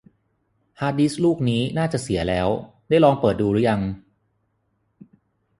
[0.79, 2.47] ฮาร์ดดิสก์ลูกนี้น่าจะเสียแล้ว
[2.89, 3.81] ได้ลองเปิดดูรึยัง